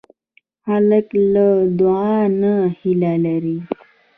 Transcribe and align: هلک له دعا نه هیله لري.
هلک 0.67 1.07
له 1.33 1.47
دعا 1.79 2.17
نه 2.41 2.53
هیله 2.79 3.13
لري. 3.25 3.57